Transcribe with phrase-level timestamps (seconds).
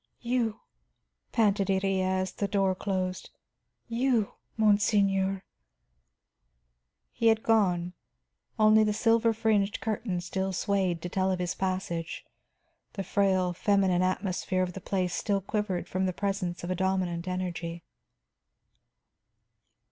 [0.21, 0.61] "You,"
[1.31, 3.29] panted Iría, as the door closed.
[3.87, 5.43] "You, monseigneur!"
[7.11, 7.93] He had gone;
[8.57, 12.25] only the silver fringed curtain still swayed to tell of his passage,
[12.93, 17.27] the frail, feminine atmosphere of the place still quivered from the presence of a dominant
[17.27, 17.83] energy.